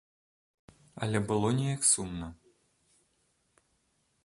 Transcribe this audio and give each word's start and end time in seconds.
Але 1.07 1.19
было 1.33 1.51
неяк 1.59 1.85
сумна. 1.93 2.27